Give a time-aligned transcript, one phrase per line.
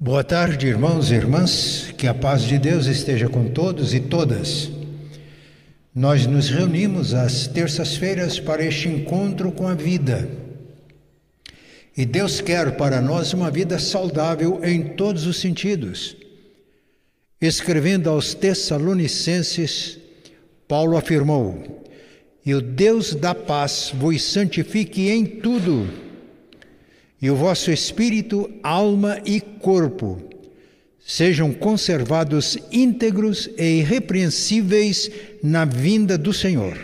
[0.00, 4.70] Boa tarde, irmãos e irmãs, que a paz de Deus esteja com todos e todas.
[5.92, 10.30] Nós nos reunimos às terças-feiras para este encontro com a vida.
[11.96, 16.16] E Deus quer para nós uma vida saudável em todos os sentidos.
[17.40, 19.98] Escrevendo aos Tessalonicenses,
[20.68, 21.84] Paulo afirmou:
[22.46, 26.07] E o Deus da paz vos santifique em tudo
[27.20, 30.28] e o vosso espírito, alma e corpo
[31.08, 35.10] sejam conservados íntegros e irrepreensíveis
[35.42, 36.78] na vinda do Senhor.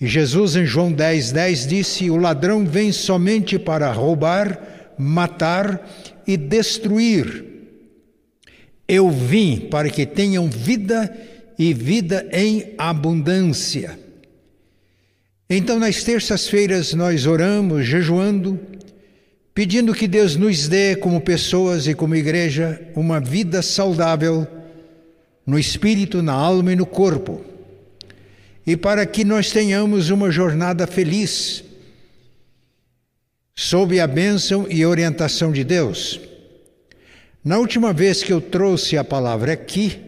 [0.00, 5.84] E Jesus em João 10, 10 disse: O ladrão vem somente para roubar, matar
[6.24, 7.44] e destruir.
[8.86, 11.12] Eu vim para que tenham vida
[11.58, 13.98] e vida em abundância.
[15.50, 18.60] Então, nas terças-feiras, nós oramos, jejuando,
[19.56, 24.46] pedindo que Deus nos dê, como pessoas e como igreja, uma vida saudável
[25.46, 27.42] no espírito, na alma e no corpo.
[28.66, 31.64] E para que nós tenhamos uma jornada feliz,
[33.54, 36.20] sob a bênção e orientação de Deus.
[37.42, 39.98] Na última vez que eu trouxe a palavra aqui,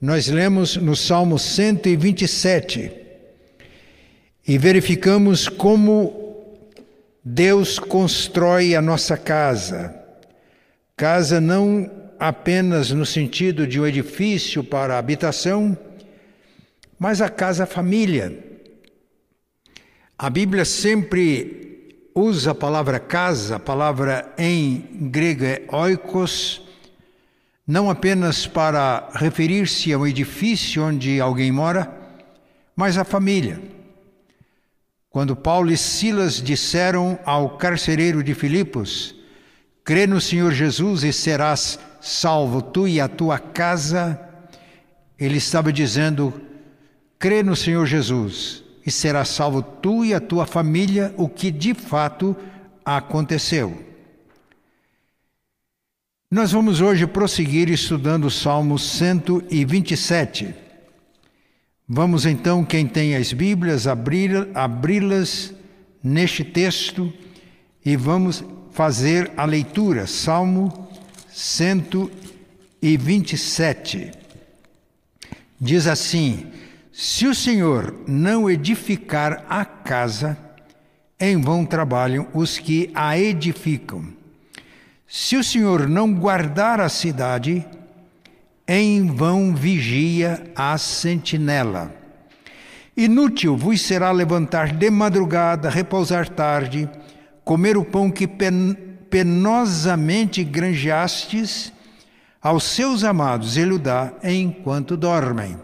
[0.00, 2.90] nós lemos no Salmo 127
[4.48, 6.19] e verificamos como
[7.32, 9.94] Deus constrói a nossa casa.
[10.96, 15.78] Casa não apenas no sentido de um edifício para habitação,
[16.98, 18.36] mas a casa família.
[20.18, 26.60] A Bíblia sempre usa a palavra casa, a palavra em grego é oikos,
[27.64, 31.88] não apenas para referir-se ao edifício onde alguém mora,
[32.74, 33.79] mas à família.
[35.10, 39.12] Quando Paulo e Silas disseram ao carcereiro de Filipos:
[39.84, 44.18] Crê no Senhor Jesus e serás salvo, tu e a tua casa,
[45.18, 46.40] ele estava dizendo:
[47.18, 51.74] Crê no Senhor Jesus e serás salvo tu e a tua família, o que de
[51.74, 52.36] fato
[52.84, 53.84] aconteceu.
[56.30, 60.69] Nós vamos hoje prosseguir estudando o Salmo 127.
[61.92, 65.52] Vamos então, quem tem as Bíblias, abri-las
[66.00, 67.12] neste texto
[67.84, 70.06] e vamos fazer a leitura.
[70.06, 70.88] Salmo
[71.32, 74.12] 127.
[75.60, 76.46] Diz assim:
[76.92, 80.38] Se o Senhor não edificar a casa,
[81.18, 84.06] em vão trabalham os que a edificam.
[85.08, 87.66] Se o Senhor não guardar a cidade,
[88.72, 91.92] em vão vigia a sentinela.
[92.96, 96.88] Inútil vos será levantar de madrugada, repousar tarde,
[97.44, 98.76] comer o pão que pen
[99.10, 101.72] penosamente granjeastes
[102.40, 105.58] aos seus amados, ele o dá enquanto dormem.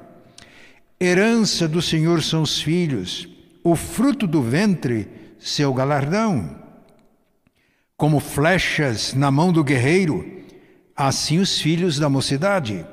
[1.01, 3.29] Herança do Senhor são os filhos,
[3.63, 5.09] o fruto do ventre,
[5.39, 6.57] seu galardão.
[7.97, 10.43] Como flechas na mão do guerreiro,
[10.97, 12.85] assim os filhos da mocidade.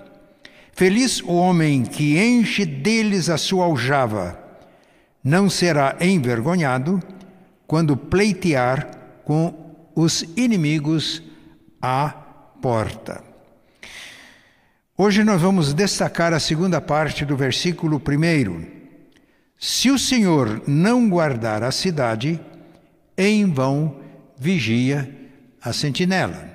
[0.75, 4.39] Feliz o homem que enche deles a sua aljava,
[5.23, 6.99] não será envergonhado
[7.67, 9.53] quando pleitear com
[9.95, 11.21] os inimigos
[11.79, 12.09] à
[12.59, 13.23] porta.
[14.97, 18.65] Hoje nós vamos destacar a segunda parte do versículo primeiro.
[19.59, 22.39] Se o Senhor não guardar a cidade,
[23.15, 24.01] em vão
[24.37, 25.09] vigia
[25.61, 26.49] a sentinela.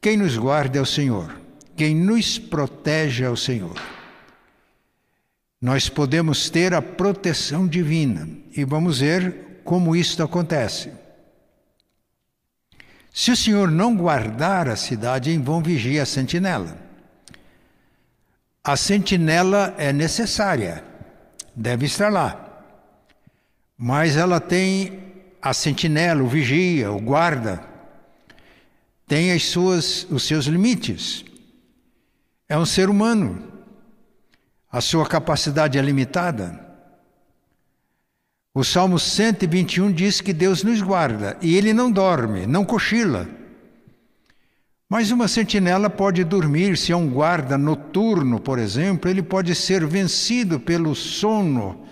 [0.00, 1.39] Quem nos guarda é o Senhor.
[1.80, 3.80] Quem nos protege é o Senhor.
[5.58, 10.92] Nós podemos ter a proteção divina e vamos ver como isso acontece.
[13.10, 16.76] Se o Senhor não guardar a cidade, em vão vigia a sentinela.
[18.62, 20.84] A sentinela é necessária,
[21.56, 22.62] deve estar lá.
[23.74, 25.02] Mas ela tem
[25.40, 27.64] a sentinela, o vigia, o guarda,
[29.08, 31.29] tem as suas, os seus limites.
[32.50, 33.48] É um ser humano.
[34.72, 36.68] A sua capacidade é limitada.
[38.52, 43.28] O Salmo 121 diz que Deus nos guarda e ele não dorme, não cochila.
[44.88, 49.86] Mas uma sentinela pode dormir, se é um guarda noturno, por exemplo, ele pode ser
[49.86, 51.86] vencido pelo sono.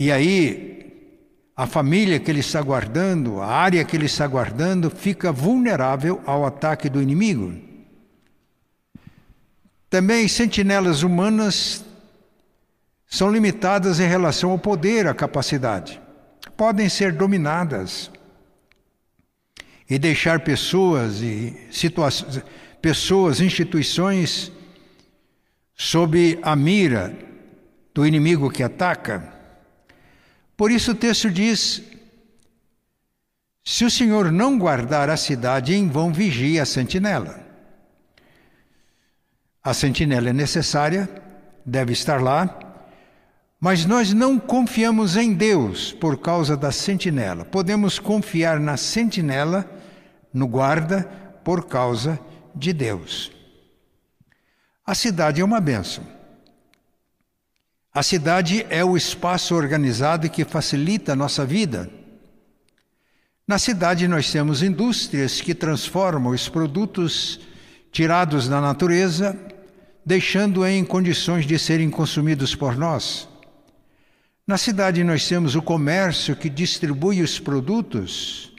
[0.00, 0.77] E aí
[1.58, 6.46] a família que ele está guardando, a área que ele está guardando, fica vulnerável ao
[6.46, 7.52] ataque do inimigo.
[9.90, 11.84] Também sentinelas humanas
[13.08, 16.00] são limitadas em relação ao poder, à capacidade.
[16.56, 18.08] Podem ser dominadas.
[19.90, 22.42] e deixar pessoas e situações,
[22.80, 24.52] pessoas, instituições
[25.74, 27.16] sob a mira
[27.92, 29.37] do inimigo que ataca.
[30.58, 31.80] Por isso o texto diz:
[33.64, 37.46] se o Senhor não guardar a cidade, em vão vigia a sentinela.
[39.62, 41.08] A sentinela é necessária,
[41.64, 42.58] deve estar lá,
[43.60, 47.44] mas nós não confiamos em Deus por causa da sentinela.
[47.44, 49.64] Podemos confiar na sentinela,
[50.34, 51.04] no guarda,
[51.44, 52.18] por causa
[52.52, 53.30] de Deus.
[54.84, 56.17] A cidade é uma bênção.
[57.98, 61.90] A cidade é o espaço organizado que facilita a nossa vida.
[63.44, 67.40] Na cidade nós temos indústrias que transformam os produtos
[67.90, 69.36] tirados da natureza,
[70.06, 73.28] deixando em condições de serem consumidos por nós.
[74.46, 78.52] Na cidade nós temos o comércio que distribui os produtos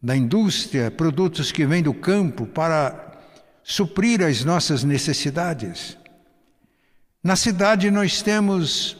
[0.00, 3.18] da indústria, produtos que vêm do campo para
[3.64, 6.00] suprir as nossas necessidades.
[7.22, 8.96] Na cidade nós temos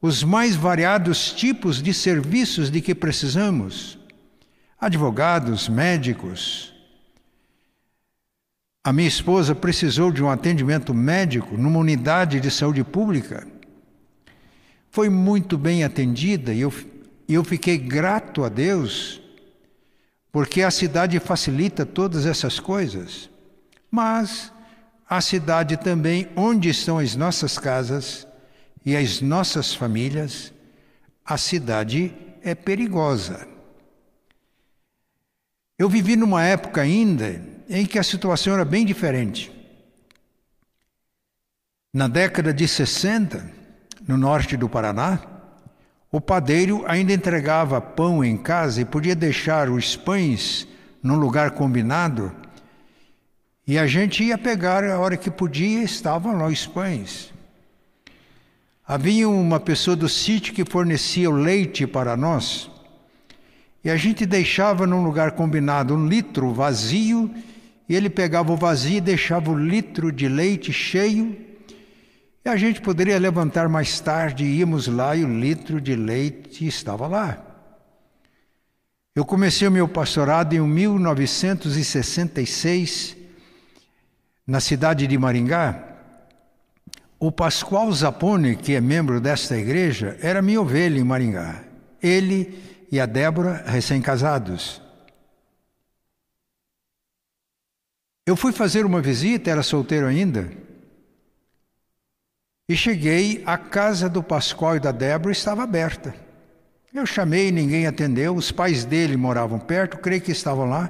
[0.00, 3.98] os mais variados tipos de serviços de que precisamos:
[4.80, 6.72] advogados, médicos.
[8.82, 13.46] A minha esposa precisou de um atendimento médico numa unidade de saúde pública
[14.90, 16.72] foi muito bem atendida e eu,
[17.28, 19.20] eu fiquei grato a Deus,
[20.32, 23.30] porque a cidade facilita todas essas coisas.
[23.90, 24.52] Mas
[25.10, 28.28] a cidade também, onde estão as nossas casas
[28.86, 30.52] e as nossas famílias,
[31.24, 33.44] a cidade é perigosa.
[35.76, 39.50] Eu vivi numa época ainda em que a situação era bem diferente.
[41.92, 43.50] Na década de 60,
[44.06, 45.18] no norte do Paraná,
[46.12, 50.68] o padeiro ainda entregava pão em casa e podia deixar os pães
[51.02, 52.39] num lugar combinado.
[53.70, 57.32] E a gente ia pegar a hora que podia, estavam lá os pães.
[58.84, 62.68] Havia uma pessoa do sítio que fornecia o leite para nós.
[63.84, 67.32] E a gente deixava num lugar combinado um litro vazio,
[67.88, 71.36] e ele pegava o vazio e deixava o litro de leite cheio
[72.44, 77.06] e a gente poderia levantar mais tarde, íamos lá e o litro de leite estava
[77.06, 77.38] lá.
[79.14, 83.19] Eu comecei o meu pastorado em 1966,
[84.46, 85.86] na cidade de Maringá.
[87.18, 91.64] O Pascoal Zapone, que é membro desta igreja, era minha ovelha em Maringá.
[92.02, 92.58] Ele
[92.90, 94.80] e a Débora, recém-casados.
[98.26, 100.50] Eu fui fazer uma visita, era solteiro ainda
[102.70, 106.14] e cheguei, a casa do Pascoal e da Débora estava aberta.
[106.94, 108.32] Eu chamei, ninguém atendeu.
[108.36, 110.88] Os pais dele moravam perto, creio que estavam lá.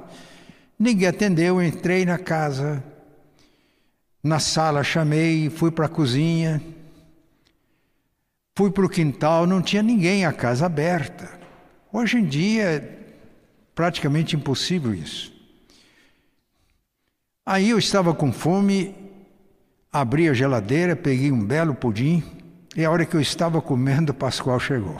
[0.77, 2.83] Ninguém atendeu, entrei na casa.
[4.23, 6.61] Na sala chamei, fui para a cozinha.
[8.55, 11.39] Fui para o quintal, não tinha ninguém, a casa aberta.
[11.91, 12.99] Hoje em dia é
[13.73, 15.33] praticamente impossível isso.
[17.45, 18.95] Aí eu estava com fome
[19.93, 22.23] Abri a geladeira, peguei um belo pudim
[22.77, 24.97] e a hora que eu estava comendo, o Pascoal chegou.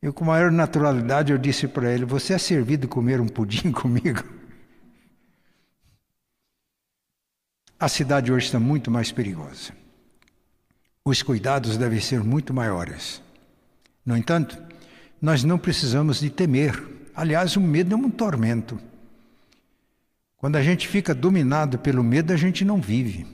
[0.00, 4.24] Eu, com maior naturalidade, eu disse para ele: Você é servido comer um pudim comigo?
[7.80, 9.72] A cidade hoje está muito mais perigosa.
[11.02, 13.22] Os cuidados devem ser muito maiores.
[14.04, 14.62] No entanto,
[15.18, 16.78] nós não precisamos de temer.
[17.16, 18.78] Aliás, o medo é um tormento.
[20.36, 23.26] Quando a gente fica dominado pelo medo, a gente não vive.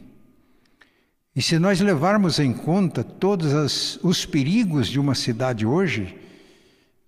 [1.34, 6.16] E se nós levarmos em conta todos as, os perigos de uma cidade hoje,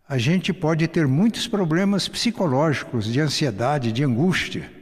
[0.09, 4.78] a gente pode ter muitos problemas psicológicos, de ansiedade, de angústia.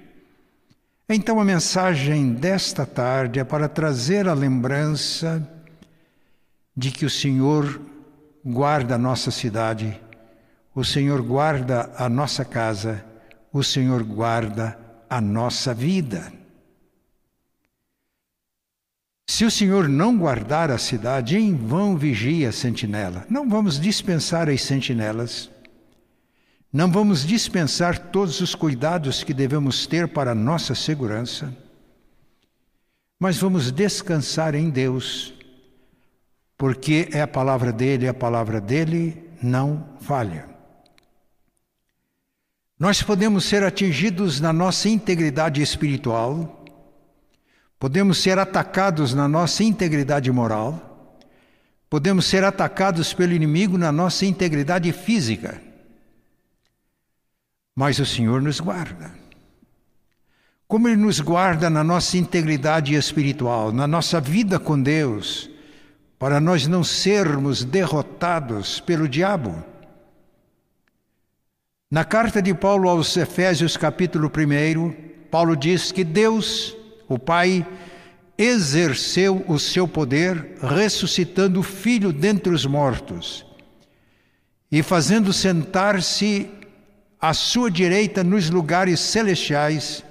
[1.09, 5.41] Então a mensagem desta tarde é para trazer a lembrança
[6.77, 7.81] de que o Senhor
[8.45, 10.01] guarda a nossa cidade,
[10.75, 13.05] o Senhor guarda a nossa casa,
[13.53, 14.77] o Senhor guarda
[15.09, 16.33] a nossa vida.
[19.29, 23.25] Se o Senhor não guardar a cidade, em vão vigia a sentinela.
[23.31, 25.51] Não vamos dispensar as sentinelas.
[26.77, 31.57] Não vamos dispensar todos os cuidados que devemos ter para a nossa segurança.
[33.19, 35.33] Mas vamos descansar em Deus,
[36.55, 40.51] porque é a palavra dele, a palavra dele não falha.
[42.79, 46.63] Nós podemos ser atingidos na nossa integridade espiritual,
[47.79, 51.19] podemos ser atacados na nossa integridade moral,
[51.89, 55.65] podemos ser atacados pelo inimigo na nossa integridade física.
[57.77, 59.13] Mas o Senhor nos guarda.
[60.67, 65.51] Como Ele nos guarda na nossa integridade espiritual, na nossa vida com Deus,
[66.19, 69.63] para nós não sermos derrotados pelo diabo.
[71.91, 76.75] Na carta de Paulo aos Efésios, capítulo 1, Paulo diz que Deus,
[77.07, 77.65] o Pai,
[78.39, 83.47] exerceu o seu poder ressuscitando o Filho dentre os mortos
[84.71, 86.51] e fazendo sentar-se
[87.21, 90.05] à sua direita nos lugares celestiais,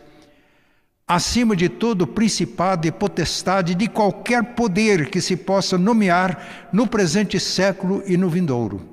[1.07, 7.39] acima de todo principado e potestade de qualquer poder que se possa nomear no presente
[7.39, 8.89] século e no vindouro.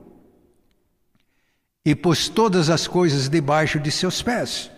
[1.84, 4.70] E pôs todas as coisas debaixo de seus pés.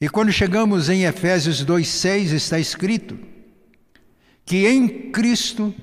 [0.00, 3.18] E quando chegamos em Efésios 2,6 está escrito
[4.44, 5.74] que em Cristo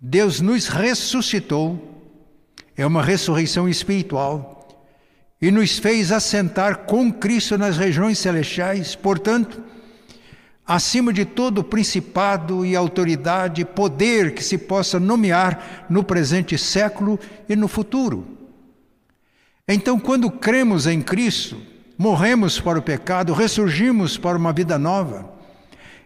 [0.00, 2.02] Deus nos ressuscitou,
[2.76, 4.53] é uma ressurreição espiritual,
[5.40, 9.62] e nos fez assentar com Cristo nas regiões celestiais, portanto,
[10.66, 17.54] acima de todo principado e autoridade, poder que se possa nomear no presente século e
[17.54, 18.26] no futuro.
[19.68, 21.56] Então, quando cremos em Cristo,
[21.96, 25.32] morremos para o pecado, ressurgimos para uma vida nova.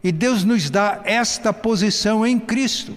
[0.03, 2.95] E Deus nos dá esta posição em Cristo,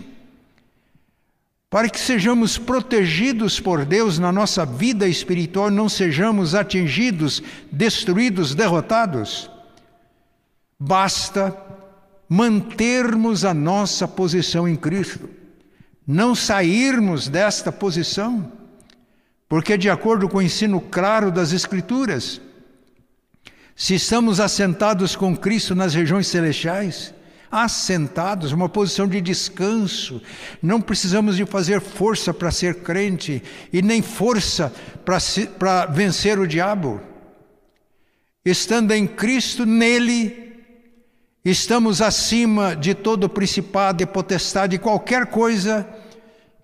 [1.72, 9.50] para que sejamos protegidos por Deus na nossa vida espiritual, não sejamos atingidos, destruídos, derrotados.
[10.78, 11.56] Basta
[12.28, 15.30] mantermos a nossa posição em Cristo,
[16.06, 18.52] não sairmos desta posição,
[19.48, 22.42] porque, de acordo com o ensino claro das Escrituras,
[23.78, 27.14] se estamos assentados com Cristo nas regiões celestiais,
[27.52, 30.22] assentados, uma posição de descanso,
[30.62, 33.44] não precisamos de fazer força para ser crente
[33.74, 37.02] e nem força para vencer o diabo.
[38.44, 40.54] Estando em Cristo, nele,
[41.44, 45.88] estamos acima de todo principado e potestade, qualquer coisa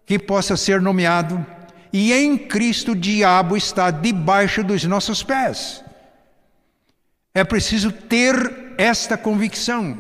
[0.06, 1.46] que possa ser nomeado,
[1.92, 5.84] e em Cristo o diabo está debaixo dos nossos pés.
[7.34, 9.98] É preciso ter esta convicção,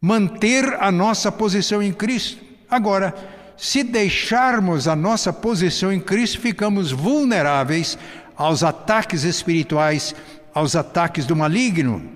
[0.00, 2.42] manter a nossa posição em Cristo.
[2.70, 3.14] Agora,
[3.56, 7.98] se deixarmos a nossa posição em Cristo, ficamos vulneráveis
[8.36, 10.14] aos ataques espirituais,
[10.54, 12.08] aos ataques do maligno.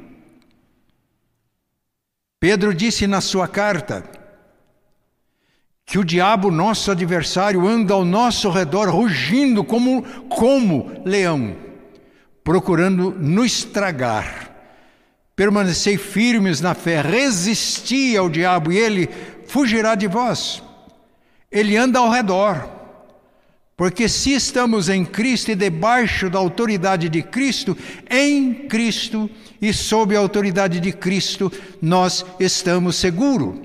[2.38, 4.04] Pedro disse na sua carta
[5.84, 11.56] que o diabo, nosso adversário, anda ao nosso redor rugindo como, como leão
[12.44, 14.41] procurando nos tragar.
[15.34, 19.08] Permanecei firmes na fé, resisti ao diabo e ele
[19.46, 20.62] fugirá de vós.
[21.50, 22.80] Ele anda ao redor.
[23.76, 27.76] Porque se estamos em Cristo e debaixo da autoridade de Cristo,
[28.08, 29.28] em Cristo
[29.60, 33.58] e sob a autoridade de Cristo, nós estamos seguros.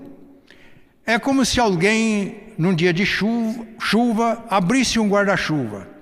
[1.05, 5.97] É como se alguém, num dia de chuva, chuva abrisse um guarda-chuva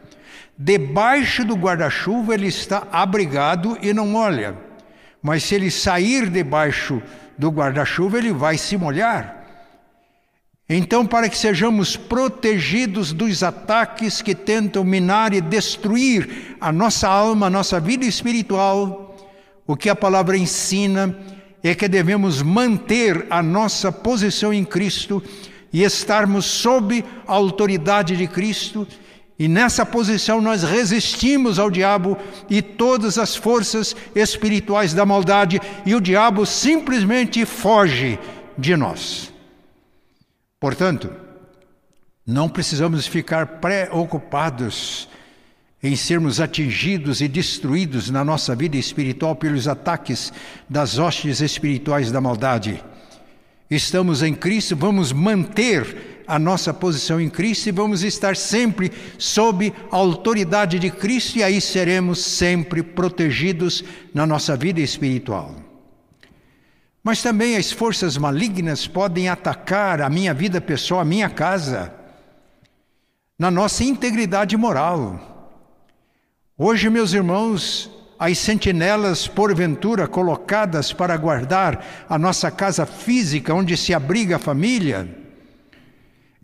[0.57, 4.55] Debaixo do guarda-chuva ele está abrigado e não molha.
[5.25, 7.01] Mas se ele sair debaixo
[7.35, 9.43] do guarda-chuva, ele vai se molhar.
[10.69, 17.47] Então, para que sejamos protegidos dos ataques que tentam minar e destruir a nossa alma,
[17.47, 19.17] a nossa vida espiritual,
[19.65, 21.17] o que a palavra ensina
[21.63, 25.23] é que devemos manter a nossa posição em Cristo
[25.73, 28.87] e estarmos sob a autoridade de Cristo
[29.37, 32.17] e nessa posição nós resistimos ao diabo
[32.49, 38.17] e todas as forças espirituais da maldade, e o diabo simplesmente foge
[38.57, 39.33] de nós.
[40.59, 41.11] Portanto,
[42.25, 45.09] não precisamos ficar preocupados
[45.83, 50.31] em sermos atingidos e destruídos na nossa vida espiritual pelos ataques
[50.67, 52.83] das hostes espirituais da maldade.
[53.69, 59.73] Estamos em Cristo, vamos manter a nossa posição em Cristo e vamos estar sempre sob
[59.91, 65.55] a autoridade de Cristo e aí seremos sempre protegidos na nossa vida espiritual.
[67.03, 71.93] Mas também as forças malignas podem atacar a minha vida pessoal, a minha casa,
[73.37, 75.53] na nossa integridade moral.
[76.57, 83.93] Hoje, meus irmãos, as sentinelas, porventura, colocadas para guardar a nossa casa física, onde se
[83.93, 85.24] abriga a família,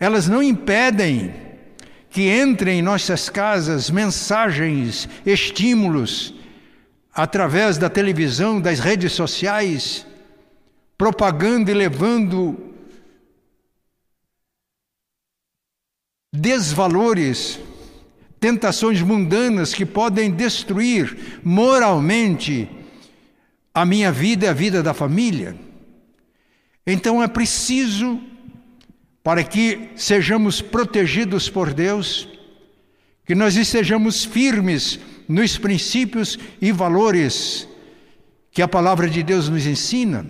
[0.02, 1.32] elas não impedem
[2.10, 6.34] que entrem em nossas casas mensagens, estímulos,
[7.14, 10.08] através da televisão, das redes sociais,
[10.98, 12.74] propagando e levando
[16.34, 17.60] desvalores,
[18.40, 22.68] tentações mundanas que podem destruir moralmente
[23.72, 25.56] a minha vida e a vida da família.
[26.88, 28.20] Então é preciso,
[29.24, 32.28] para que sejamos protegidos por Deus,
[33.26, 37.68] que nós estejamos firmes nos princípios e valores
[38.52, 40.26] que a palavra de Deus nos ensina.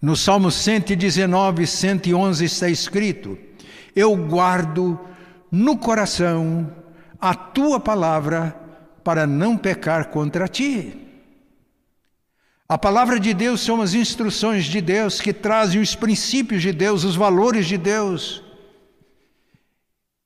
[0.00, 3.36] No Salmo 119, 111 está escrito:
[3.94, 4.98] Eu guardo
[5.50, 6.72] no coração
[7.20, 8.58] a tua palavra
[9.02, 11.05] para não pecar contra ti.
[12.68, 17.04] A palavra de Deus são as instruções de Deus que trazem os princípios de Deus,
[17.04, 18.42] os valores de Deus.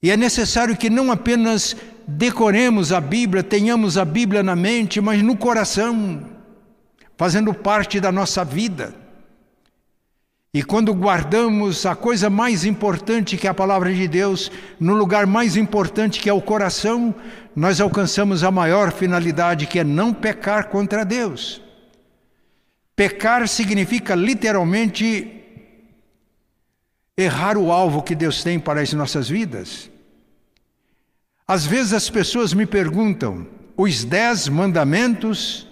[0.02, 1.76] E é necessário que não apenas
[2.09, 6.26] decoremos a Bíblia, tenhamos a Bíblia na mente, mas no coração,
[7.18, 8.94] fazendo parte da nossa vida.
[10.52, 15.26] E quando guardamos a coisa mais importante que é a palavra de Deus, no lugar
[15.26, 17.14] mais importante que é o coração,
[17.54, 21.61] nós alcançamos a maior finalidade, que é não pecar contra Deus.
[23.00, 25.42] Pecar significa literalmente
[27.16, 29.90] errar o alvo que Deus tem para as nossas vidas.
[31.49, 35.66] Às vezes as pessoas me perguntam: os dez mandamentos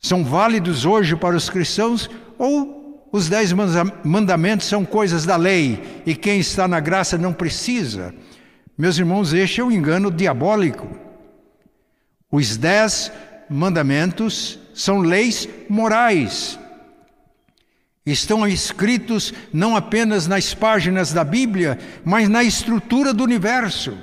[0.00, 3.52] são válidos hoje para os cristãos ou os dez
[4.02, 8.14] mandamentos são coisas da lei e quem está na graça não precisa?
[8.78, 10.88] Meus irmãos, este é um engano diabólico.
[12.32, 13.12] Os dez
[13.50, 16.56] mandamentos são leis morais.
[18.06, 23.98] Estão escritos não apenas nas páginas da Bíblia, mas na estrutura do universo.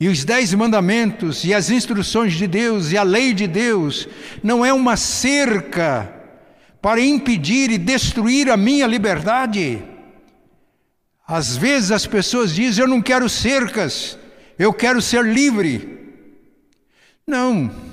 [0.00, 4.08] E os dez mandamentos e as instruções de Deus e a lei de Deus
[4.42, 6.12] não é uma cerca
[6.82, 9.80] para impedir e destruir a minha liberdade.
[11.26, 14.18] Às vezes as pessoas dizem: Eu não quero cercas,
[14.58, 16.16] eu quero ser livre.
[17.24, 17.88] Não.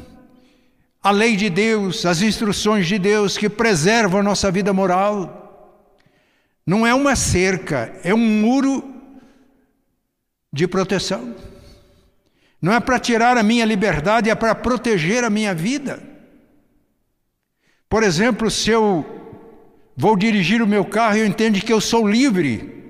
[1.06, 5.78] A lei de Deus, as instruções de Deus que preservam a nossa vida moral,
[6.65, 8.84] não é uma cerca, é um muro
[10.52, 11.36] de proteção.
[12.60, 16.02] Não é para tirar a minha liberdade, é para proteger a minha vida.
[17.88, 19.06] Por exemplo, se eu
[19.96, 22.84] vou dirigir o meu carro e eu entendo que eu sou livre,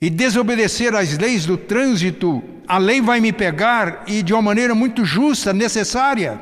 [0.00, 4.74] e desobedecer às leis do trânsito, a lei vai me pegar e de uma maneira
[4.74, 6.38] muito justa, necessária.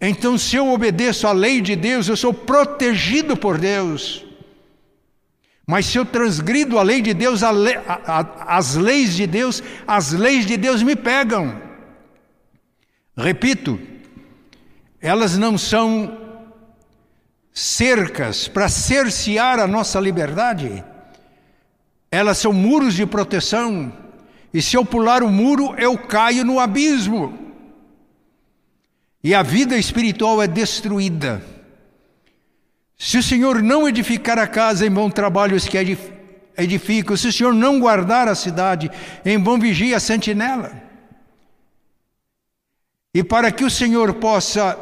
[0.00, 4.24] Então, se eu obedeço à lei de Deus, eu sou protegido por Deus.
[5.66, 9.62] Mas se eu transgrido a lei de Deus, lei, a, a, as leis de Deus,
[9.86, 11.60] as leis de Deus me pegam.
[13.14, 13.78] Repito,
[14.98, 16.16] elas não são
[17.52, 20.82] cercas para cercear a nossa liberdade.
[22.10, 23.92] Elas são muros de proteção.
[24.52, 27.38] E se eu pular o muro, eu caio no abismo.
[29.22, 31.42] E a vida espiritual é destruída.
[32.96, 35.76] Se o Senhor não edificar a casa, em vão trabalho os que
[36.56, 37.16] edificam.
[37.16, 38.90] Se o Senhor não guardar a cidade,
[39.24, 40.72] em vão vigia a sentinela.
[43.14, 44.78] E para que o Senhor possa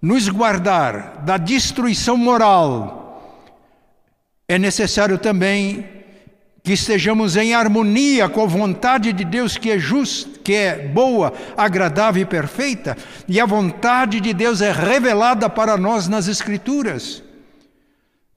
[0.00, 3.44] nos guardar da destruição moral,
[4.46, 5.97] é necessário também
[6.62, 11.32] que estejamos em harmonia com a vontade de Deus que é justa, que é boa,
[11.56, 17.22] agradável e perfeita, e a vontade de Deus é revelada para nós nas Escrituras.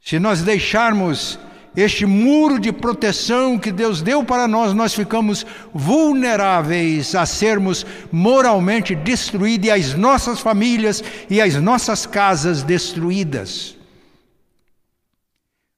[0.04, 1.40] Se nós deixarmos
[1.76, 8.94] este muro de proteção que Deus deu para nós, nós ficamos vulneráveis a sermos moralmente
[8.94, 13.78] destruídos e as nossas famílias e as nossas casas destruídas.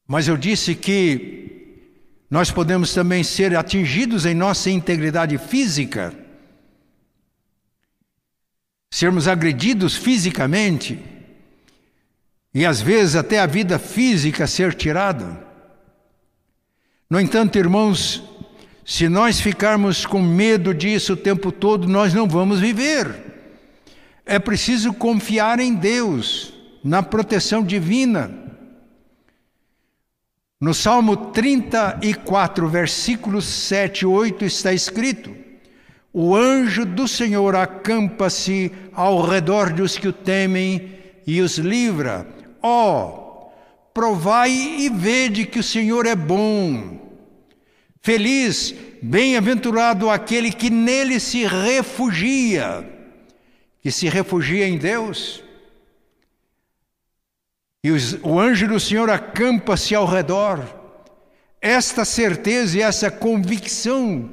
[0.08, 1.63] Mas eu disse que
[2.34, 6.12] nós podemos também ser atingidos em nossa integridade física,
[8.90, 11.00] sermos agredidos fisicamente
[12.52, 15.46] e às vezes até a vida física ser tirada.
[17.08, 18.24] No entanto, irmãos,
[18.84, 23.16] se nós ficarmos com medo disso o tempo todo, nós não vamos viver.
[24.26, 26.52] É preciso confiar em Deus,
[26.84, 28.43] na proteção divina.
[30.64, 35.36] No Salmo 34, versículos 7 e 8 está escrito:
[36.14, 40.96] O anjo do Senhor acampa-se ao redor dos que o temem
[41.28, 42.26] e os livra.
[42.62, 43.52] Ó, oh,
[43.94, 47.04] provai e vede que o Senhor é bom
[48.02, 52.90] Feliz, bem-aventurado aquele que nele se refugia,
[53.82, 55.43] que se refugia em Deus.
[57.84, 60.64] E os, o anjo do Senhor acampa-se ao redor.
[61.60, 64.30] Esta certeza e essa convicção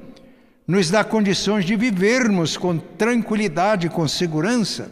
[0.67, 4.91] nos dá condições de vivermos com tranquilidade, com segurança.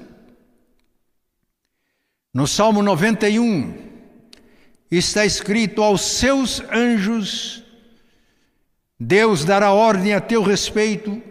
[2.35, 3.75] No Salmo 91
[4.90, 7.62] está escrito: Aos seus anjos
[8.99, 11.23] Deus dará ordem a teu respeito,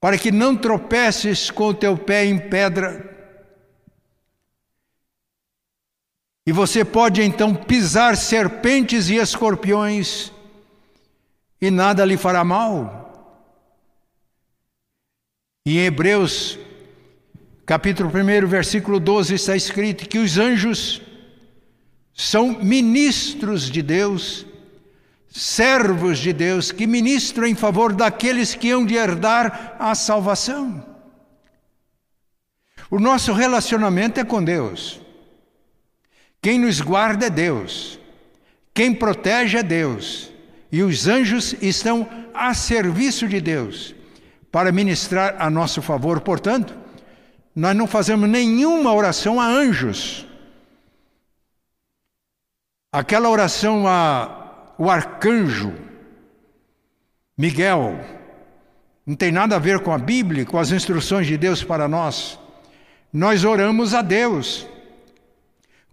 [0.00, 3.11] para que não tropeces com o teu pé em pedra.
[6.46, 10.32] E você pode então pisar serpentes e escorpiões,
[11.60, 13.00] e nada lhe fará mal.
[15.64, 16.58] Em Hebreus,
[17.64, 21.00] capítulo 1, versículo 12, está escrito que os anjos
[22.12, 24.44] são ministros de Deus
[25.32, 30.84] servos de Deus que ministram em favor daqueles que hão de herdar a salvação.
[32.90, 35.00] O nosso relacionamento é com Deus.
[36.42, 38.00] Quem nos guarda é Deus.
[38.74, 40.30] Quem protege é Deus.
[40.72, 43.94] E os anjos estão a serviço de Deus
[44.50, 46.20] para ministrar a nosso favor.
[46.20, 46.76] Portanto,
[47.54, 50.26] nós não fazemos nenhuma oração a anjos.
[52.92, 54.40] Aquela oração a
[54.76, 55.72] o arcanjo
[57.38, 57.98] Miguel.
[59.06, 62.38] Não tem nada a ver com a Bíblia, com as instruções de Deus para nós.
[63.12, 64.66] Nós oramos a Deus.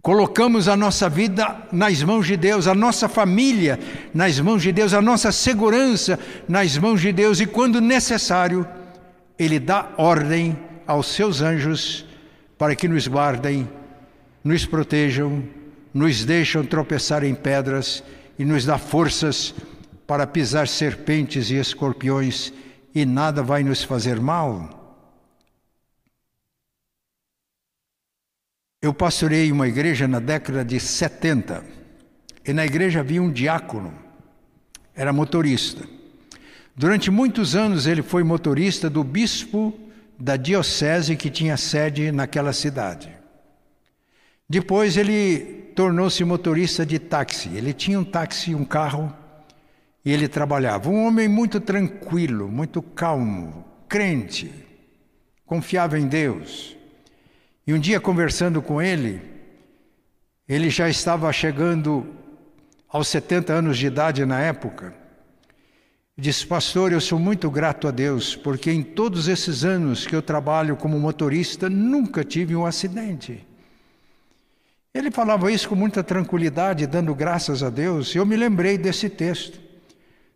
[0.02, 3.78] Colocamos a nossa vida nas mãos de Deus, a nossa família
[4.14, 8.66] nas mãos de Deus, a nossa segurança nas mãos de Deus, e quando necessário,
[9.38, 12.06] Ele dá ordem aos seus anjos
[12.56, 13.68] para que nos guardem,
[14.42, 15.44] nos protejam,
[15.92, 18.02] nos deixam tropeçar em pedras
[18.38, 19.54] e nos dá forças
[20.06, 22.54] para pisar serpentes e escorpiões
[22.94, 24.79] e nada vai nos fazer mal.
[28.82, 31.62] Eu pastorei uma igreja na década de 70
[32.46, 33.92] e na igreja havia um diácono,
[34.94, 35.84] era motorista.
[36.74, 39.78] Durante muitos anos ele foi motorista do bispo
[40.18, 43.10] da diocese que tinha sede naquela cidade.
[44.48, 47.50] Depois ele tornou-se motorista de táxi.
[47.54, 49.14] Ele tinha um táxi, um carro,
[50.02, 50.88] e ele trabalhava.
[50.88, 54.50] Um homem muito tranquilo, muito calmo, crente,
[55.44, 56.79] confiava em Deus.
[57.70, 59.22] E um dia, conversando com ele,
[60.48, 62.04] ele já estava chegando
[62.88, 64.92] aos 70 anos de idade na época.
[66.18, 70.20] Disse, pastor, eu sou muito grato a Deus, porque em todos esses anos que eu
[70.20, 73.46] trabalho como motorista, nunca tive um acidente.
[74.92, 78.12] Ele falava isso com muita tranquilidade, dando graças a Deus.
[78.16, 79.60] Eu me lembrei desse texto.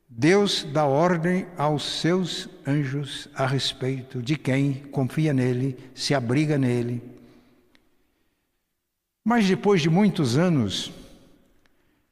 [0.08, 7.13] Deus dá ordem aos seus anjos a respeito de quem confia nele, se abriga nele.
[9.24, 10.92] Mas depois de muitos anos,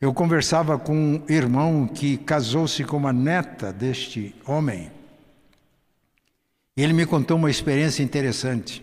[0.01, 4.91] eu conversava com um irmão que casou-se com uma neta deste homem.
[6.75, 8.83] Ele me contou uma experiência interessante.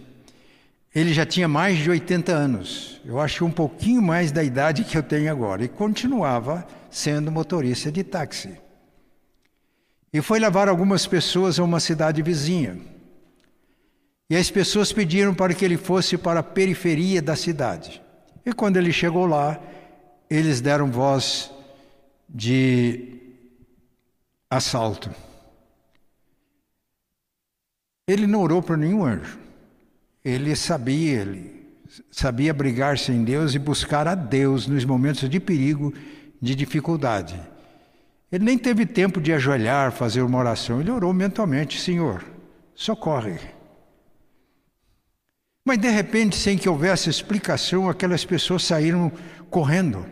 [0.93, 4.97] Ele já tinha mais de 80 anos, eu acho um pouquinho mais da idade que
[4.97, 8.57] eu tenho agora, e continuava sendo motorista de táxi.
[10.13, 12.77] E foi levar algumas pessoas a uma cidade vizinha.
[14.29, 18.01] E as pessoas pediram para que ele fosse para a periferia da cidade.
[18.49, 19.61] E quando ele chegou lá,
[20.29, 21.51] eles deram voz
[22.27, 23.21] de
[24.49, 25.09] assalto.
[28.07, 29.39] Ele não orou para nenhum anjo
[30.23, 31.65] ele sabia, ele
[32.11, 35.93] sabia brigar-se em Deus e buscar a Deus nos momentos de perigo,
[36.41, 37.39] de dificuldade.
[38.31, 42.23] Ele nem teve tempo de ajoelhar, fazer uma oração, ele orou mentalmente: Senhor,
[42.75, 43.39] socorre.
[45.69, 49.11] Mas de repente, sem que houvesse explicação, aquelas pessoas saíram
[49.51, 50.03] correndo.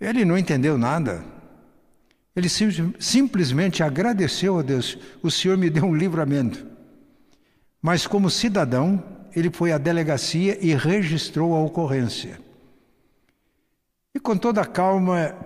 [0.00, 1.24] Ele não entendeu nada.
[2.34, 6.66] Ele sim, simplesmente agradeceu a Deus: O Senhor me deu um livramento.
[7.80, 9.00] Mas, como cidadão,
[9.32, 12.40] ele foi à delegacia e registrou a ocorrência.
[14.12, 15.36] E com toda calma,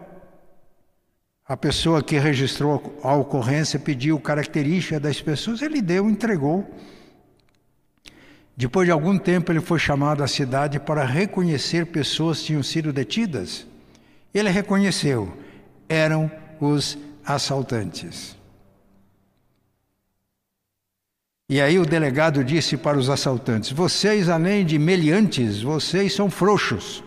[1.44, 6.66] a pessoa que registrou a ocorrência pediu característica das pessoas, ele deu, entregou.
[8.56, 12.92] Depois de algum tempo, ele foi chamado à cidade para reconhecer pessoas que tinham sido
[12.92, 13.66] detidas.
[14.32, 15.36] Ele reconheceu,
[15.88, 18.36] eram os assaltantes.
[21.48, 27.02] E aí o delegado disse para os assaltantes: Vocês, além de meliantes, vocês são frouxos.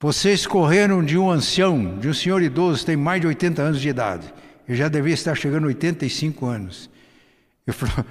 [0.00, 3.88] Vocês correram de um ancião, de um senhor idoso, tem mais de 80 anos de
[3.88, 4.34] idade.
[4.66, 6.90] Eu já devia estar chegando a 85 anos.
[7.64, 8.04] Eu falei,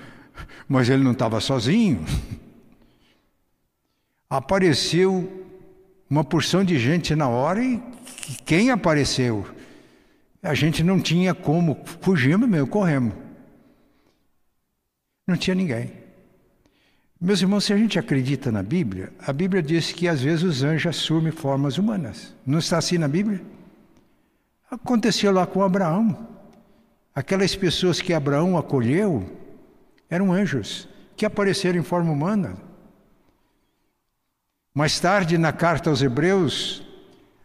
[0.67, 2.03] mas ele não estava sozinho.
[4.29, 5.45] apareceu
[6.09, 7.81] uma porção de gente na hora e
[8.45, 9.45] quem apareceu?
[10.41, 13.13] A gente não tinha como, fugimos mesmo, corremos.
[15.27, 15.91] Não tinha ninguém.
[17.19, 20.63] Meus irmãos, se a gente acredita na Bíblia, a Bíblia diz que às vezes os
[20.63, 22.33] anjos assumem formas humanas.
[22.45, 23.39] Não está assim na Bíblia?
[24.69, 26.27] Aconteceu lá com Abraão.
[27.13, 29.29] Aquelas pessoas que Abraão acolheu
[30.11, 32.57] eram anjos que apareceram em forma humana.
[34.73, 36.83] Mais tarde, na carta aos Hebreus,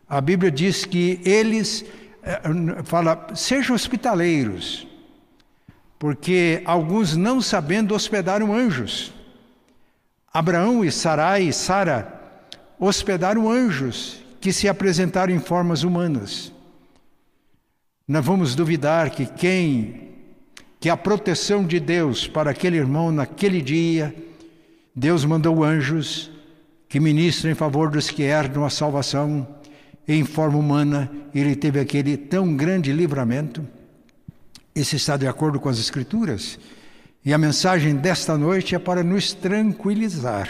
[0.09, 1.85] a Bíblia diz que eles
[2.23, 2.41] eh,
[2.85, 4.87] fala, sejam hospitaleiros,
[5.99, 9.13] porque alguns não sabendo hospedaram anjos.
[10.33, 12.13] Abraão e Sarai e Sara
[12.79, 16.53] hospedaram anjos que se apresentaram em formas humanas.
[18.07, 20.16] Não vamos duvidar que quem
[20.81, 24.15] que a proteção de Deus para aquele irmão naquele dia,
[24.95, 26.31] Deus mandou anjos
[26.89, 29.47] que ministram em favor dos que herdam a salvação
[30.07, 33.67] em forma humana, ele teve aquele tão grande livramento.
[34.75, 36.59] Esse está de acordo com as Escrituras.
[37.25, 40.49] E a mensagem desta noite é para nos tranquilizar.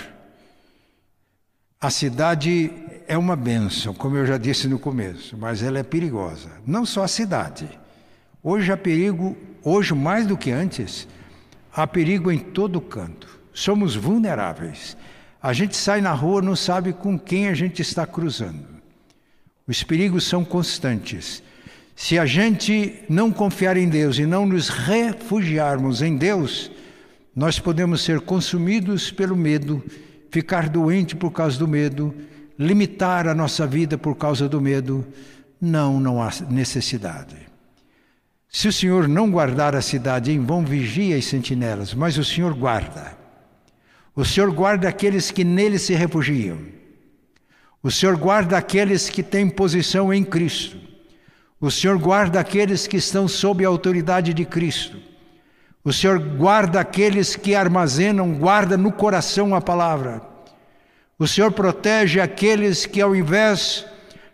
[1.80, 2.70] A cidade
[3.08, 6.50] é uma bênção, como eu já disse no começo, mas ela é perigosa.
[6.66, 7.66] Não só a cidade.
[8.42, 11.08] Hoje há perigo, hoje mais do que antes,
[11.74, 13.40] há perigo em todo canto.
[13.52, 14.96] Somos vulneráveis.
[15.42, 18.64] A gente sai na rua, não sabe com quem a gente está cruzando.
[19.66, 21.42] Os perigos são constantes.
[21.96, 26.70] Se a gente não confiar em Deus e não nos refugiarmos em Deus,
[27.34, 29.82] nós podemos ser consumidos pelo medo,
[30.30, 32.14] ficar doente por causa do medo,
[32.56, 35.04] limitar a nossa vida por causa do medo.
[35.60, 37.45] Não, não há necessidade.
[38.48, 42.54] Se o Senhor não guardar a cidade, em vão vigia as sentinelas, mas o Senhor
[42.54, 43.16] guarda.
[44.14, 46.58] O Senhor guarda aqueles que nele se refugiam.
[47.82, 50.78] O Senhor guarda aqueles que têm posição em Cristo.
[51.60, 54.96] O Senhor guarda aqueles que estão sob a autoridade de Cristo.
[55.84, 60.20] O Senhor guarda aqueles que armazenam, guarda no coração a palavra.
[61.18, 63.86] O Senhor protege aqueles que, ao invés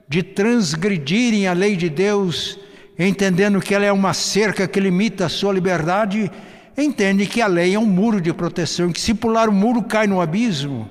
[0.08, 2.58] de transgredirem a lei de Deus,
[2.98, 6.30] entendendo que ela é uma cerca que limita a sua liberdade,
[6.76, 10.06] entende que a lei é um muro de proteção, que se pular o muro cai
[10.06, 10.88] no abismo.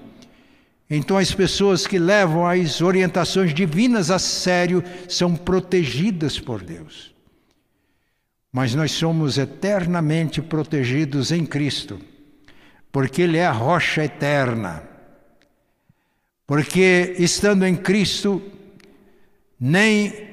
[0.89, 7.15] Então, as pessoas que levam as orientações divinas a sério são protegidas por Deus.
[8.51, 12.01] Mas nós somos eternamente protegidos em Cristo,
[12.91, 14.83] porque Ele é a rocha eterna.
[16.45, 18.41] Porque, estando em Cristo,
[19.57, 20.30] nem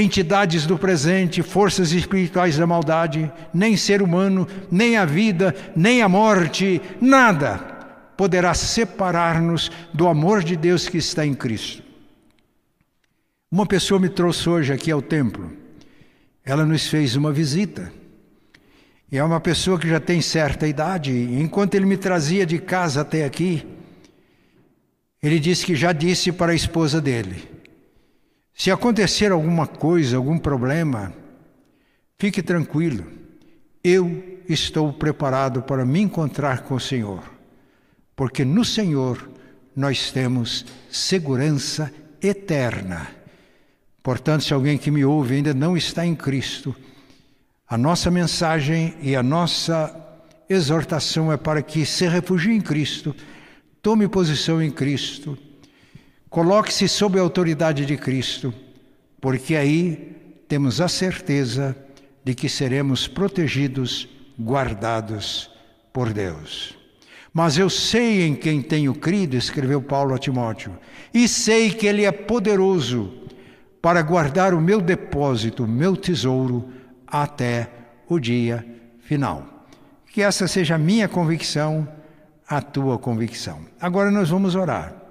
[0.00, 6.08] entidades do presente, forças espirituais da maldade, nem ser humano, nem a vida, nem a
[6.08, 7.72] morte, nada
[8.16, 11.82] poderá separar-nos do amor de Deus que está em Cristo.
[13.50, 15.52] Uma pessoa me trouxe hoje aqui ao templo.
[16.44, 17.92] Ela nos fez uma visita.
[19.10, 21.12] E é uma pessoa que já tem certa idade.
[21.12, 23.64] Enquanto ele me trazia de casa até aqui,
[25.22, 27.48] ele disse que já disse para a esposa dele:
[28.54, 31.12] se acontecer alguma coisa, algum problema,
[32.18, 33.04] fique tranquilo.
[33.82, 37.34] Eu estou preparado para me encontrar com o Senhor
[38.16, 39.28] porque no Senhor
[39.74, 43.08] nós temos segurança eterna.
[44.02, 46.74] Portanto, se alguém que me ouve ainda não está em Cristo,
[47.66, 49.94] a nossa mensagem e a nossa
[50.48, 53.16] exortação é para que se refugie em Cristo,
[53.82, 55.36] tome posição em Cristo,
[56.34, 58.52] coloque-se sob a autoridade de Cristo,
[59.20, 61.76] porque aí temos a certeza
[62.24, 65.48] de que seremos protegidos, guardados
[65.92, 66.76] por Deus.
[67.32, 70.76] Mas eu sei em quem tenho crido, escreveu Paulo a Timóteo,
[71.14, 73.12] e sei que ele é poderoso
[73.80, 76.68] para guardar o meu depósito, o meu tesouro,
[77.06, 77.70] até
[78.08, 78.66] o dia
[79.02, 79.68] final.
[80.12, 81.86] Que essa seja a minha convicção,
[82.48, 83.60] a tua convicção.
[83.80, 85.03] Agora nós vamos orar.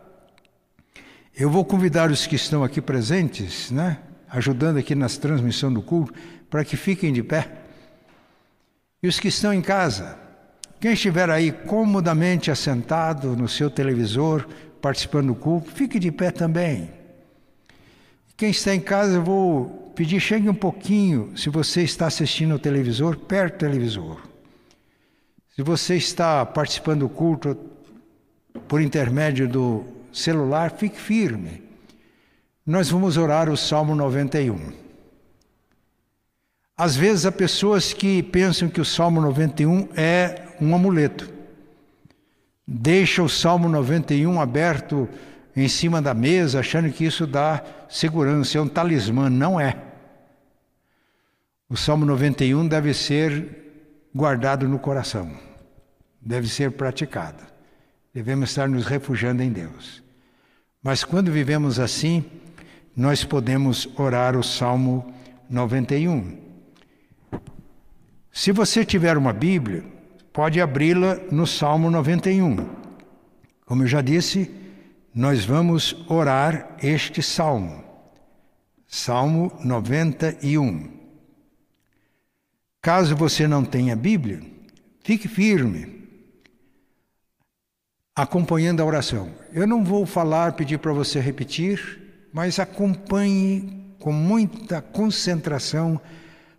[1.35, 3.97] Eu vou convidar os que estão aqui presentes, né,
[4.29, 6.13] ajudando aqui nas transmissão do culto,
[6.47, 7.49] para que fiquem de pé.
[9.01, 10.15] E os que estão em casa,
[10.79, 14.47] quem estiver aí comodamente assentado no seu televisor,
[14.79, 16.91] participando do culto, fique de pé também.
[18.37, 22.59] Quem está em casa, eu vou pedir, chegue um pouquinho, se você está assistindo o
[22.59, 24.21] televisor, perto do televisor.
[25.55, 27.57] Se você está participando do culto
[28.67, 31.63] por intermédio do celular, fique firme.
[32.65, 34.71] Nós vamos orar o Salmo 91.
[36.77, 41.31] Às vezes há pessoas que pensam que o Salmo 91 é um amuleto.
[42.65, 45.09] deixa o Salmo 91 aberto
[45.55, 49.29] em cima da mesa, achando que isso dá segurança, é um talismã.
[49.29, 49.77] Não é.
[51.69, 53.63] O Salmo 91 deve ser
[54.13, 55.31] guardado no coração,
[56.21, 57.43] deve ser praticado.
[58.13, 60.02] Devemos estar nos refugiando em Deus.
[60.83, 62.25] Mas quando vivemos assim,
[62.95, 65.13] nós podemos orar o Salmo
[65.49, 66.37] 91.
[68.29, 69.85] Se você tiver uma Bíblia,
[70.33, 72.67] pode abri-la no Salmo 91.
[73.65, 74.51] Como eu já disse,
[75.15, 77.81] nós vamos orar este salmo.
[78.85, 80.89] Salmo 91.
[82.81, 84.41] Caso você não tenha Bíblia,
[85.01, 86.02] fique firme,
[88.15, 89.31] acompanhando a oração.
[89.51, 95.99] Eu não vou falar, pedir para você repetir, mas acompanhe com muita concentração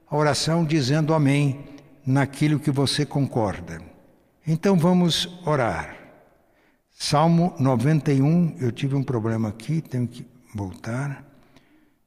[0.09, 1.65] a oração, dizendo amém
[2.07, 3.81] naquilo que você concorda.
[4.47, 5.97] Então vamos orar.
[6.91, 11.25] Salmo 91, eu tive um problema aqui, tenho que voltar.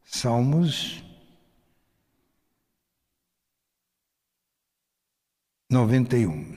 [0.05, 1.03] Salmos
[5.69, 6.55] 91.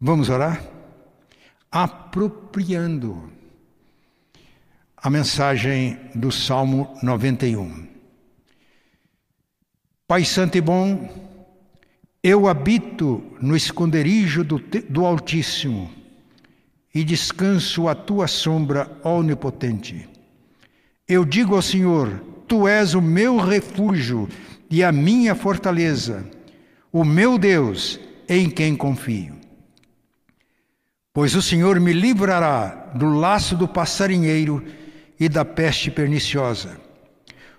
[0.00, 0.73] Vamos orar?
[1.74, 3.32] Apropriando
[4.96, 7.88] a mensagem do Salmo 91.
[10.06, 11.12] Pai Santo e Bom,
[12.22, 15.90] eu habito no esconderijo do, do Altíssimo
[16.94, 20.08] e descanso à tua sombra onipotente.
[21.08, 24.28] Eu digo ao Senhor: Tu és o meu refúgio
[24.70, 26.24] e a minha fortaleza,
[26.92, 29.43] o meu Deus em quem confio.
[31.14, 34.64] Pois o Senhor me livrará do laço do passarinheiro
[35.18, 36.76] e da peste perniciosa.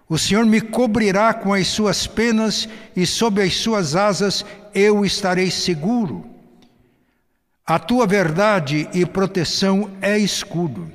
[0.09, 5.49] O Senhor me cobrirá com as suas penas e sob as suas asas eu estarei
[5.49, 6.25] seguro.
[7.65, 10.91] A tua verdade e proteção é escudo.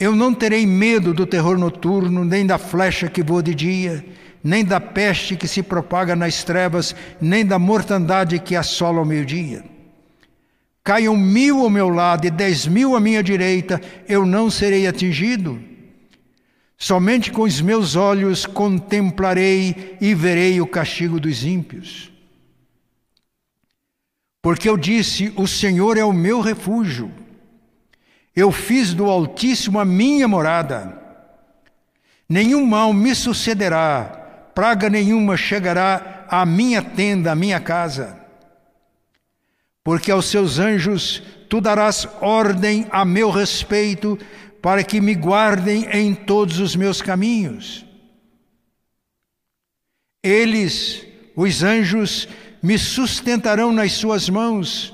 [0.00, 4.04] Eu não terei medo do terror noturno, nem da flecha que voa de dia,
[4.42, 9.75] nem da peste que se propaga nas trevas, nem da mortandade que assola ao meio-dia.
[10.86, 15.60] Caiam mil ao meu lado e dez mil à minha direita, eu não serei atingido.
[16.78, 22.12] Somente com os meus olhos contemplarei e verei o castigo dos ímpios.
[24.40, 27.10] Porque eu disse: O Senhor é o meu refúgio.
[28.32, 31.02] Eu fiz do Altíssimo a minha morada.
[32.28, 34.04] Nenhum mal me sucederá,
[34.54, 38.24] praga nenhuma chegará à minha tenda, à minha casa.
[39.86, 44.18] Porque aos seus anjos tu darás ordem a meu respeito,
[44.60, 47.86] para que me guardem em todos os meus caminhos.
[50.20, 52.26] Eles, os anjos,
[52.60, 54.92] me sustentarão nas suas mãos,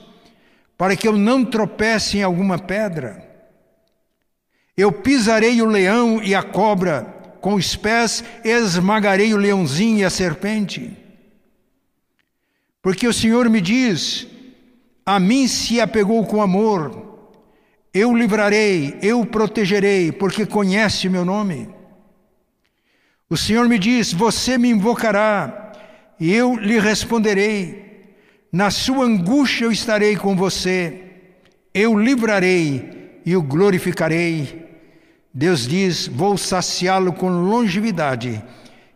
[0.77, 3.27] para que eu não tropece em alguma pedra.
[4.77, 7.05] Eu pisarei o leão e a cobra,
[7.41, 10.95] com os pés esmagarei o leãozinho e a serpente.
[12.83, 14.31] Porque o Senhor me diz:
[15.05, 17.13] a mim se apegou com amor,
[17.93, 21.69] eu livrarei, eu protegerei, porque conhece meu nome.
[23.29, 25.73] O Senhor me diz: Você me invocará,
[26.19, 28.15] e eu lhe responderei:
[28.51, 31.03] Na sua angústia eu estarei com você,
[31.75, 34.67] eu livrarei e o glorificarei.
[35.35, 38.43] Deus diz: Vou saciá-lo com longevidade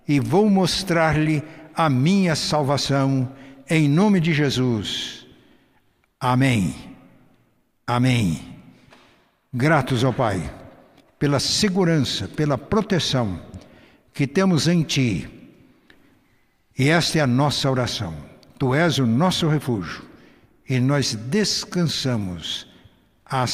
[0.08, 1.42] e vou mostrar-lhe
[1.74, 3.30] a minha salvação,
[3.68, 5.25] em nome de Jesus.
[6.26, 6.74] Amém.
[7.86, 8.58] Amém.
[9.54, 10.52] Gratos ao Pai
[11.20, 13.40] pela segurança, pela proteção
[14.12, 15.30] que temos em Ti
[16.76, 18.12] e esta é a nossa oração.
[18.58, 20.04] Tu és o nosso refúgio
[20.68, 22.66] e nós descansamos
[23.24, 23.44] à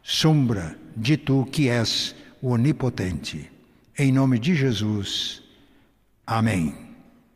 [0.00, 3.50] sombra de Tu que és o Onipotente.
[3.98, 5.42] Em nome de Jesus.
[6.24, 6.89] Amém.